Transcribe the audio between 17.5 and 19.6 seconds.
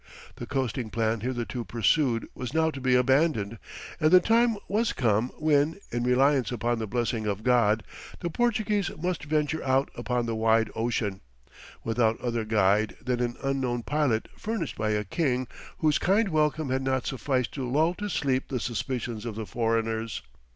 to lull to sleep the suspicions of the